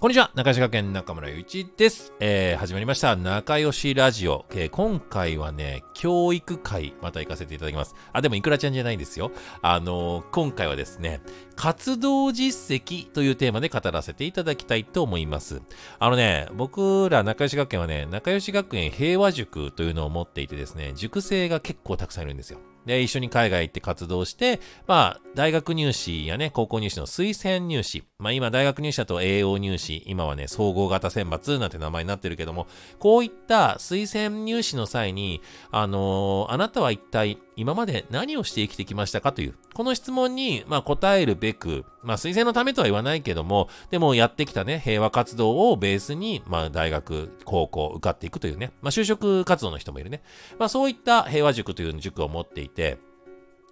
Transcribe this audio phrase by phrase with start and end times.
[0.00, 2.14] こんにちは、中吉学園中村ゆういちです。
[2.20, 4.46] えー、始まりました、仲良しラジオ。
[4.48, 7.94] えー、今回はね、教育会、また行かせていただきます。
[8.14, 9.30] あ、でもいくらちゃんじゃないんですよ。
[9.60, 11.20] あのー、今回はですね、
[11.54, 15.60] 活動実績というテーマで語らせていただきたいと思います。
[15.98, 22.58] あのね、僕ら仲良し学園はね、仲良し学園平和塾というのを持っていてですね、塾生が結構たくさんいるんですよ。
[22.86, 28.04] で、一緒に海外行って活動して、まあ、大学入試やね、高校入試の推薦入試。
[28.18, 32.66] まあ、今、大学入試だと栄養入試、今はね、総合型選抜なんて名前になってるけども、
[32.98, 50.22] こういった推薦入試の際に、あのー、あなたは一体今まで何をして生きてきましたかという、この質問に、まあ、答えるべく、まあ、推薦のためとは言わないけども、でもやってきたね、平和活動をベースに、まあ、大学、高校、受かっていくというね、まあ、就職活動の人もいるね。
[50.58, 52.96] まあ、そういった平和塾という塾を持っていて、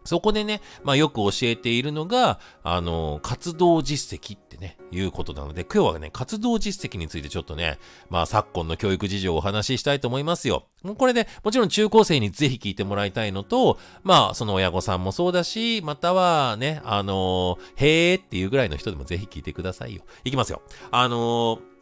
[0.09, 7.79] そこでね、まあよく教えているのが、あの、活動実績ってね、いうことなので、今日はね、活動実績についてちょっとね、
[8.09, 10.65] まあ昨今の教育事情をお話ししたいと思いますよ。
[10.83, 20.03] もうこれで、もちろん中高生にぜひ聞いてもらいたいのと、まあその親御さんもそうだし、またはね、あのへーっていうぐらいの人でもぜひ聞いてくださいよ。
[20.25, 20.63] いきますよ。
[20.91, 21.78] あのー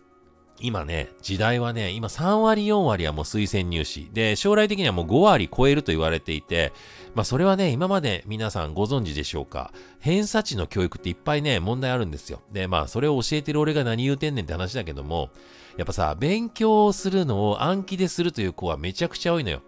[0.61, 4.11] 今ね、時代はね、今3割4割はもう推薦入試。
[4.13, 6.73] で、将来的にはもう5割超えると言われていて、
[7.15, 9.73] まあそれはね、今まで皆さんご存知でしょうか。
[10.01, 12.41] 偏差値の教育っていっぱいね、問題あるんですよ。
[12.53, 15.31] で、まあそれを教えてる俺が何言うてんねんって話だけども、
[15.77, 19.63] やっぱさ、勉強をするのを暗記でするという子はめちゃくちゃ多いのよ。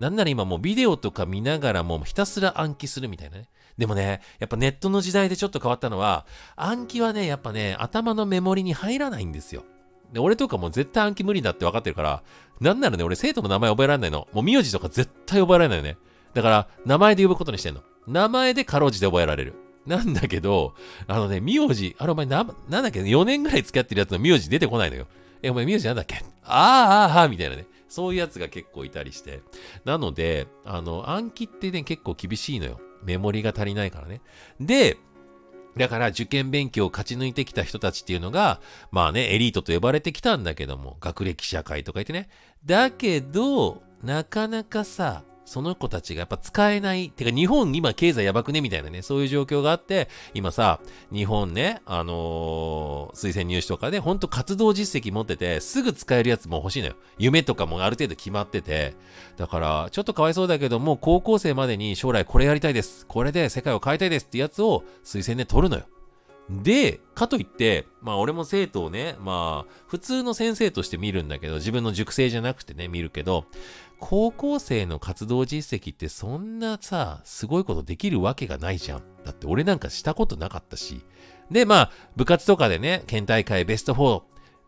[0.00, 3.48] なんなら今もうビデオとか見ながらもひたすら暗記するみたいなね。
[3.78, 9.64] でもね、やっぱネットの時代でちょっと変わったのは、暗記はね、やっぱね、頭のメモリに入らないんですよ。
[10.14, 12.22] で、俺とかも絶対暗記無理だって分かってるから、
[12.60, 14.28] なんならね、俺生徒の名前覚えられないの。
[14.32, 15.98] もう名字とか絶対覚えられないよね。
[16.32, 17.82] だから、名前で呼ぶことにしてんの。
[18.06, 19.54] 名前でかろうじて覚えられる。
[19.86, 20.74] なんだけど、
[21.08, 25.06] あのね、名字、あれお前な、なんだっけ、4年ぐらい付き合ってるやつの名字出てこないのよ。
[25.42, 26.16] え、お前名字なんだっけ？
[26.44, 27.66] あーあーあーみたいなね。
[27.88, 29.42] そういうやつが結構いたりして。
[29.84, 32.80] なので、あの、暗記ってね、結構厳しいのよ。
[33.02, 34.20] メモリが足りないからね。
[34.60, 34.96] で、
[35.76, 42.28] だから受験勉強を勝ち抜いてきた人たちっていうのが、まあね、エリートと呼ばれてきたんだけども、学歴社会とか言ってね。
[42.64, 47.10] だけど、なかなかさ、その子たちがやっぱ使えない。
[47.10, 50.80] てか日本今経済やばくねみたいなね、そういう状況があって、今さ、
[51.12, 56.94] 日本ね、あのー、推薦入試とかで、ほんと活動実績持ってて、すぐ使えるやつも欲しいのよ。
[57.18, 58.94] 夢とかもある程度決まってて。
[59.36, 63.06] だから、ちょっとかわいそうだけども、高校生までに将来これやりたいです。
[63.06, 65.84] これで世界を変えたいですってやつを推薦で取るのよ。
[66.50, 73.46] で、かといって、まあ俺も生徒をね、まあ普通の先生として見るんだけど、自分の塾生じゃなくてね、見るけど、
[73.98, 79.02] 高校生の活動実績ってそんなさ、すごいことできるわけがないじゃん。
[79.24, 81.00] だって俺なんかしたことなかったし。
[81.50, 84.22] で、まあ部活とかでね、県大会ベスト4、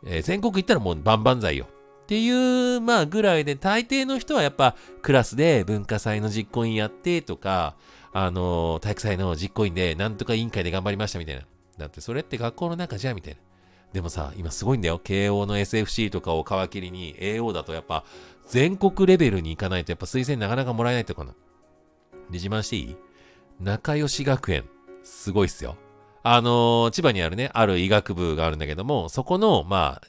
[0.06, 1.66] えー、全国行ったらもう万々歳よ。
[2.04, 7.76] っていう、まあぐらいで、大抵の人はやっぱクラスで文化祭の実行委員やってとか、
[8.14, 11.42] あのー、体育祭の実行委員でなんとか委員会で頑張りましたみたいな。
[11.78, 13.40] だってそれって学校の中じゃみたいな。
[13.92, 14.98] でもさ、今すごいんだよ。
[14.98, 18.04] 慶応の SFC とかを皮切りに AO だとやっぱ
[18.46, 21.32] 全国レベルに行かないとやっぱ推薦なかなかもらえないってことな。
[21.32, 21.38] で、
[22.32, 22.96] 自慢していい？
[23.60, 24.64] 仲良し学園。
[25.02, 25.76] すごいっすよ。
[26.24, 30.08] あのー、千葉にあるね、ある医学部があるんだけども、そこの、まあ、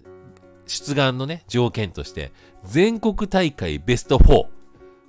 [0.65, 4.47] 出願のね、条件として、全国大会ベスト4。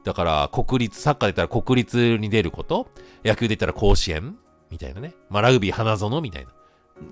[0.05, 2.91] だから、国立、サッカーで言ったら国立に出ること、
[3.25, 4.37] 野球で言ったら甲子園
[4.71, 5.15] みたいなね。
[5.31, 6.53] まあ、ラグビー花園みたいな。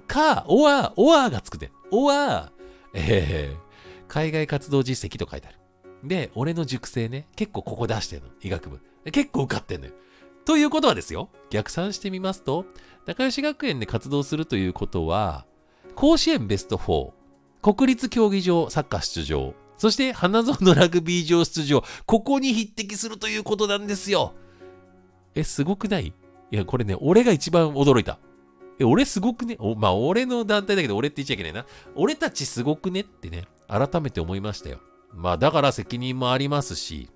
[0.07, 1.71] か、おわ、おわがつくで。
[1.91, 2.53] おわ、
[2.93, 5.59] えー、海外活動実績と書いてある。
[6.05, 8.29] で、俺の塾生ね、結構ここ出してんの。
[8.43, 8.81] 医学部。
[9.13, 9.93] 結構受かってんのよ。
[10.45, 11.29] ということはですよ。
[11.51, 12.67] 逆算してみますと、
[13.07, 15.45] 仲良し学園で活動するということは、
[15.95, 17.11] 甲子園ベスト4、
[17.75, 24.35] 国立競技場サッカー出場、そして花園のラグビー場出場、ここに匹敵するということなんですよ。
[25.35, 26.13] え、すごくない？
[26.51, 28.19] いや、これね、俺が一番驚いた。
[28.79, 29.57] え、俺すごくね？
[29.59, 31.67] おまあ、俺の団体だけど俺って言っちゃいけないな。
[31.95, 33.01] 俺たちすごくね？
[33.01, 34.81] ってね、改めて思いましたよ。
[35.13, 37.09] まあ、だから責任もありますし、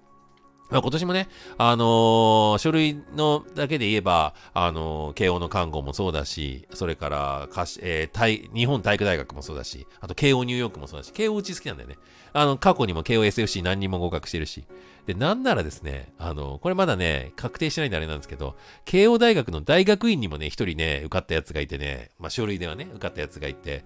[0.70, 1.28] まあ、今年もね、
[1.58, 11.96] あのー、書類のだけで言えば、あのー、慶応の看護もそうだし、それから、かし、えー、日本体育大学もそうだし、あと慶応ニューヨークもそうだし、慶応うち好きなんだよね。
[12.32, 14.64] あの、過去にも慶応 SFC 何人も合格してるし。
[15.06, 23.84] で、なんならですね、あの、これまだね、確定してないんであれなんですけど、慶応大学の大学院にもね、一人ね、受かったやつがいてね、まあ、書類ではね、受かったやつがいて、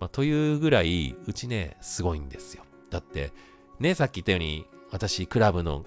[0.00, 2.64] まあ、というぐらい、うちね、すごいんですよ。
[2.90, 3.32] だって、
[3.78, 5.84] ね、さっき言ったように、私、クラブの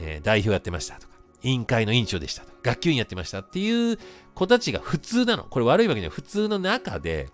[0.00, 3.98] えー、代表やってましたとか、委員会の委員長でしたとか、学級委員やってましたっていう
[4.34, 5.44] 子たちが普通なの。
[5.44, 6.16] これ悪いわけじゃない。
[6.16, 7.28] 普通の中で、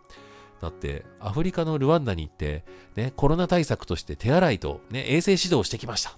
[0.61, 2.65] だって、アフリカのルワンダに行って、
[2.97, 6.17] ね、コロナ対策として手洗いと、ね、衛生指導をしてきました。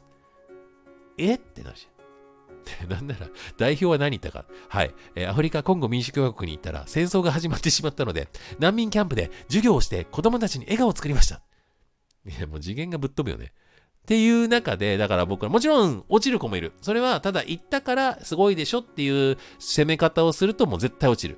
[1.18, 1.34] え？
[1.34, 2.88] ってなるじゃん。
[2.88, 4.44] なんなら、代表は何言ったか。
[4.68, 4.94] はい。
[5.14, 8.28] えー、アフリカ、コンゴ民主共和国に行ったら、戦争が始まってしまったので、
[8.58, 11.42] 難民キャンプで授業をして子供たちに笑顔を作りました。
[12.26, 13.52] いや、もう次元がぶっ飛ぶよね。
[14.08, 16.72] っていう中で、だから僕は、もちろん落ちる子もいる。
[16.80, 21.36] それは、ただ行ったからすごいでしょっていう攻め方をするともう絶対落ちる。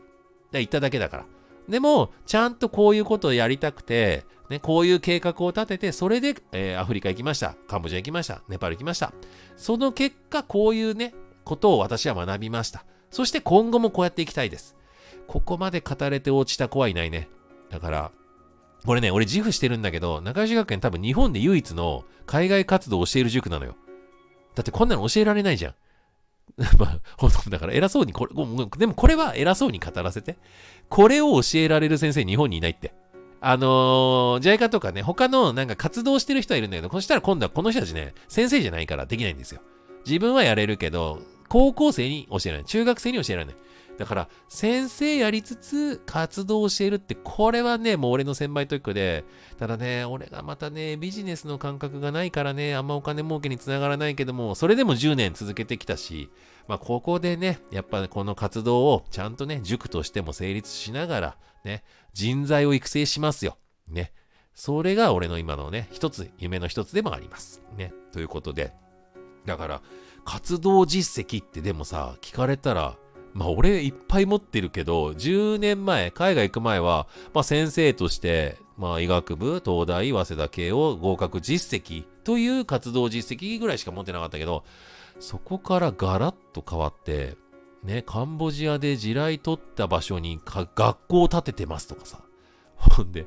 [0.52, 1.25] だ行っただけだから。
[1.69, 7.56] でも、ちゃんとこういうことをやりたくて、ね、こういう計画を立てて、それで、えー、アフリカ行きました。
[7.67, 8.40] カンボジア行きました。
[8.49, 9.12] ネパール行きました。
[9.56, 11.12] その結果、こういうね、
[11.43, 12.84] ことを私は学びました。
[13.11, 14.76] そして今後もこうやっていきたいです。
[15.26, 17.28] ここまで語れて落ちた子はいないね。
[17.69, 18.12] だから、
[18.85, 23.77] これね、俺自負してるんだけど、中吉学園多分日本で唯一の海外活動をしている塾なのよ。
[24.55, 25.75] だってこんなの教えられないじゃん。
[26.79, 28.35] まあ、本当だから偉そうにこれ、
[28.79, 30.37] でもこれは偉そうに語らせて。
[30.88, 32.93] これを教えられる先生日本にいないって。
[33.43, 39.61] あのー、ジャイカとかね、他のなんか活動してる人はいるんだけど、そしたら今度はこの人たちね、先生じゃないからできないんですよ。
[40.05, 42.65] 自分はやれるけど、高校生に教えられない。
[42.67, 43.55] 中学生に教えられない。
[44.00, 49.26] だから、先生やりつつ活動しているって、これはね、もう俺の先輩トイックで、
[49.58, 56.31] ただね、俺がまたね、ビジネスの感覚がないからね、あんまお金儲けにつながらないけども、それでも10年続けてきたし、
[56.67, 61.37] まあ、ここでね、やっぱこの活動をちゃんとね、塾としても成立しながら、
[61.67, 63.58] ね、人材を育成しますよ。
[63.87, 64.14] ね。
[64.55, 67.61] それが俺の今のね、一つ、夢の一つでもあります。
[67.76, 67.93] ね。
[68.12, 68.73] ということで、
[69.44, 69.82] だから、
[70.25, 72.97] 活動実績ってでもさ、聞かれたら、
[73.32, 84.65] まあ俺いっぱい持ってるけど、10年前、海外行く前は、まあ先生として、まあ医学部、東大、早稲田系を合格実績という活動実績ぐらいしか持ってなかったけど、
[85.21, 87.37] そこからガラッと変わって、
[87.85, 92.21] ね、カンボジアで地雷取った場所に学校を建ててますとかさ。
[92.76, 93.26] ほんで、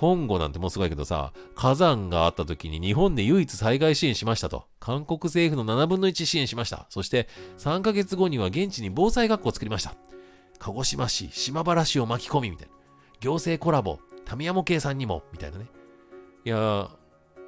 [0.00, 4.64] コンゴなんてもうすごいけどさ、火山があった時に日本で唯一災害支援しましたと。
[4.78, 6.86] 韓国政府の7分の1支援しました。
[6.88, 9.94] そして3ヶ月後には現地に防災学校を作りました。
[10.58, 12.74] 鹿児島市、島原市を巻き込みみたいな。
[13.20, 15.66] 行政コラボ、タミヤモ系さんにも、みたいなね。
[16.46, 16.88] いやー、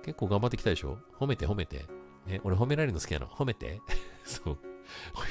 [0.04, 0.98] 結構頑張ってきたでしょ？
[1.18, 1.86] 褒めて褒めて。
[2.26, 3.28] ね、俺褒められるの好きなの？
[3.28, 3.80] 褒めて？
[4.24, 4.58] そう。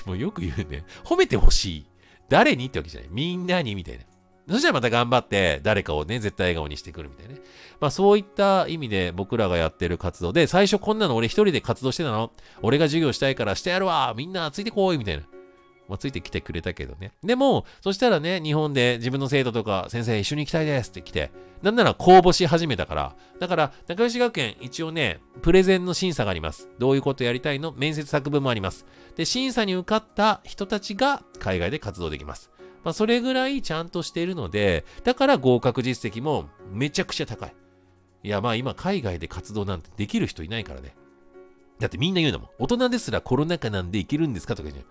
[0.08, 0.86] もうよく言うね。
[1.04, 1.86] 褒めてほしい。
[2.30, 2.66] 誰に？
[2.66, 3.10] ってわけじゃない。
[3.12, 4.06] みんなにみたいな。
[4.52, 7.42] そしたらまた頑張って誰かをね、絶対笑顔にしてくるみたいなね。
[7.80, 12.32] まあそういった意味で僕らがやってる活動で、最初こんなの俺一人で活動してたの？
[12.62, 15.24] 俺が授業したいからしてやるわみんなついてこいみたいな。
[15.90, 17.12] まあ、ついてきてくれたけどね。
[17.22, 21.32] でも、そしたらね、日本で自分の生徒とか先生一緒に行きたいですって来て、
[21.64, 26.70] なんなら公募し始めたから、だから、中吉学園一応ね、プレゼンの審査があります。
[26.80, 27.74] どういうことやりたいの？
[27.74, 28.86] 面接作文もあります。
[29.18, 32.51] で、審査に受かった人たちが海外で活動できます。
[32.84, 37.56] まあ、それぐらいちゃんとしているので、だから合格実績もめちゃくちゃ高い。
[38.24, 40.96] いや、まあ今海外で活動なんてできる人いないからね。
[41.80, 42.50] だってみんな言うのも。
[42.60, 44.56] 大人ですらコロナ禍なんでいけるんですか？
[44.56, 44.86] とか言う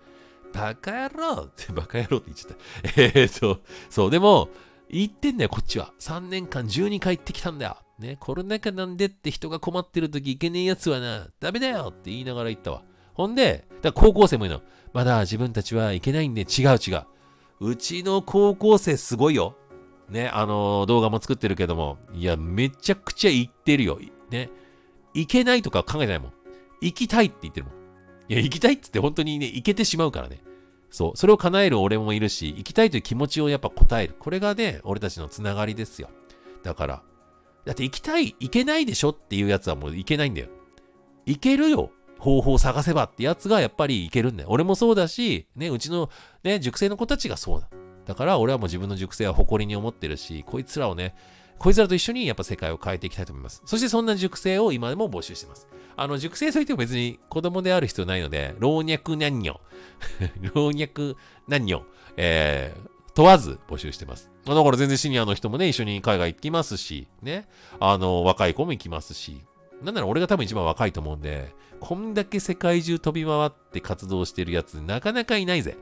[0.53, 2.57] バカ野郎って バカ野郎って言っちゃっ
[2.93, 3.01] た。
[3.01, 4.49] えーと、そう、でも、
[4.89, 5.93] 言ってんだよ、こっちは。
[5.99, 7.77] 3年間12回行ってきたんだよ。
[7.99, 12.83] ね、コロナ禍なんでって人が困ってる時いけねえやつはな、ダメだよって言いながら言ったわ。
[13.13, 14.61] ほんで、だ高校生も言うの。
[14.91, 17.03] まだ自分たちはいけないんで違う違う。
[17.61, 19.55] うちの高校生すごいよ。
[20.09, 23.99] ね、あのー、動画も作ってるけども、いや、めちゃくちゃ行ってるよ。
[24.31, 24.49] ね。
[25.13, 26.33] 行けないとか考えてないもん。
[26.81, 27.75] 行きたいって言ってるもん。
[28.27, 30.41] いや、行きたいって言って本当にね、行けてしまうからね。
[30.89, 31.17] そう。
[31.17, 34.15] それを叶える俺もいるし、行きたいという気持ちをやっぱ答える。
[34.17, 36.09] これがね、俺たちのつながりですよ。
[36.63, 37.03] だから、
[37.65, 40.47] だって行きたい、行けないでしょっていうやつはもう行けないんだよ。
[41.27, 41.91] 行けるよ。
[42.21, 44.49] 方法を探せばってやつがやっぱりいけるんだよ。
[44.51, 46.11] 俺もそうだし、ね、うちの
[46.43, 47.67] ね、塾生の子たちがそうだ。
[48.05, 51.15] だから俺はもう自分の塾生は誇りに思ってるし、こいつらをね、
[51.57, 53.63] こいつらと一緒にやっぱ世界を変えていきたいと思います。
[53.65, 55.67] そしてそんな塾生を今でも募集してます。
[55.95, 59.59] あの、塾生といっても別に子供である必要ないので、老若男女、
[60.53, 61.17] 老若
[61.49, 61.85] 男女、
[62.17, 64.29] えー、問わず募集してます。
[64.45, 67.47] だから全然シニアの人もね、一緒に海外行きますし、ね、
[67.79, 69.41] あの、若い子も行きますし、
[69.83, 75.77] なんなら俺が多分一番若いと思うんで、こんだけ世界中飛び回って活動してるやつなかなかいないぜ。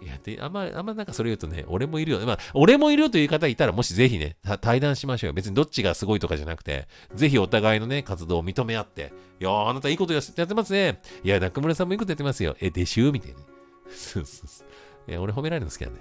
[0.00, 2.20] いや、で、あんま、あんまなんかそれ言うとね、俺もいるよ。
[2.20, 5.34] まあ、俺もいるよという方いたら、もしぜひね、対談しましょうよ。
[5.34, 11.00] 別にどっちがすごいとかじゃなくて、ぜひお互いのね、活動を認め合って、いやあなたいいことやってますね。
[11.24, 12.56] いや、中村さんもいいことやってますよ。
[12.60, 13.38] え、でしゅみたいな。
[13.90, 15.10] そうそうそう。
[15.10, 16.00] いや、俺褒められるの好き なんで。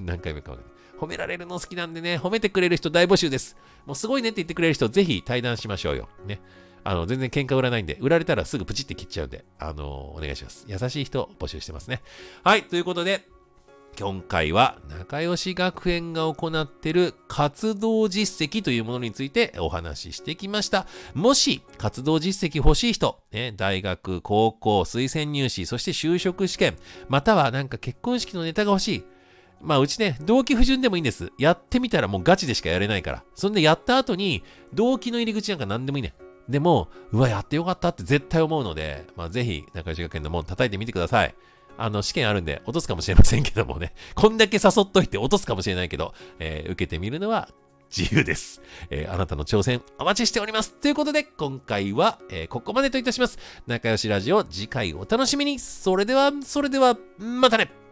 [0.00, 0.75] 何回目かわかんない。
[0.98, 3.56] 褒められるの好きなんでね、褒めてくれる人大募集です。
[3.84, 6.08] もうすごいねって言ってくれる人、ぜひ対談しましょうよ。
[6.26, 6.40] ね。
[6.84, 10.64] あの、全然喧嘩売らないんで、売られたらすぐプチって切っちゃうんで、あのお願いします。
[10.68, 12.02] 優しい人募集してますね。
[12.44, 13.26] はい、ということで、
[13.98, 20.86] 今回は仲良し学園が行っている活動実績というものについてお話ししてきました。
[21.14, 26.76] もし活動実績欲しい人、ね、大学、高校、推薦入試、そして就職試験、
[27.08, 29.04] またはなんか結婚式のネタが欲しい。
[29.60, 31.32] まあうちね、動機不純でもいいんです。
[31.38, 33.24] やってみたらもうガチでしかやれないから。
[33.34, 36.14] そんでやった後に、動機の入り口なんか何でもいいね。
[36.48, 41.34] でも、うわ、やってよかったって絶対思うので、まあぜひ、仲良し学園の門叩いてみてください。
[41.78, 43.92] あの、試験あるんで落とすかもしれませんけどもね。
[44.14, 47.48] こんだけ誘っといて落とすかもしれないけど、えー、受けてみるのは
[47.94, 48.62] 自由です。
[48.90, 50.72] えー、あなたの挑戦お待ちしております。
[50.72, 53.38] ということで、今回は、えー、ここまでといたします。
[53.66, 55.58] 仲良しラジオ次回お楽しみに。
[55.58, 57.85] それでは、それでは、またね